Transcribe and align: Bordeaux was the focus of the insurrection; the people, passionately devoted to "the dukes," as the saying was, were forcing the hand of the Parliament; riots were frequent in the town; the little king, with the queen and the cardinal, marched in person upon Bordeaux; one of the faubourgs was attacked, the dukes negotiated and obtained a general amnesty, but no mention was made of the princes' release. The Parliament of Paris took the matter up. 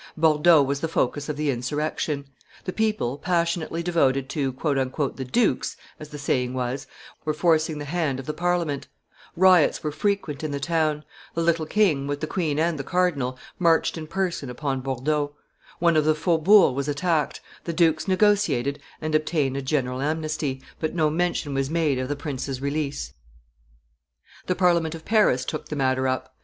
Bordeaux 0.17 0.63
was 0.63 0.79
the 0.81 0.87
focus 0.87 1.29
of 1.29 1.37
the 1.37 1.51
insurrection; 1.51 2.25
the 2.65 2.73
people, 2.73 3.19
passionately 3.19 3.83
devoted 3.83 4.29
to 4.29 4.51
"the 4.51 5.29
dukes," 5.31 5.77
as 5.99 6.09
the 6.09 6.17
saying 6.17 6.55
was, 6.55 6.87
were 7.23 7.35
forcing 7.35 7.77
the 7.77 7.85
hand 7.85 8.19
of 8.19 8.25
the 8.25 8.33
Parliament; 8.33 8.87
riots 9.35 9.83
were 9.83 9.91
frequent 9.91 10.43
in 10.43 10.49
the 10.49 10.59
town; 10.59 11.03
the 11.35 11.43
little 11.43 11.67
king, 11.67 12.07
with 12.07 12.19
the 12.19 12.25
queen 12.25 12.57
and 12.57 12.79
the 12.79 12.83
cardinal, 12.83 13.37
marched 13.59 13.95
in 13.95 14.07
person 14.07 14.49
upon 14.49 14.81
Bordeaux; 14.81 15.35
one 15.77 15.95
of 15.95 16.05
the 16.05 16.15
faubourgs 16.15 16.75
was 16.75 16.87
attacked, 16.87 17.39
the 17.65 17.71
dukes 17.71 18.07
negotiated 18.07 18.79
and 19.01 19.13
obtained 19.13 19.55
a 19.55 19.61
general 19.61 20.01
amnesty, 20.01 20.63
but 20.79 20.95
no 20.95 21.11
mention 21.11 21.53
was 21.53 21.69
made 21.69 21.99
of 21.99 22.07
the 22.09 22.15
princes' 22.15 22.59
release. 22.59 23.13
The 24.47 24.55
Parliament 24.55 24.95
of 24.95 25.05
Paris 25.05 25.45
took 25.45 25.67
the 25.69 25.75
matter 25.75 26.07
up. 26.07 26.35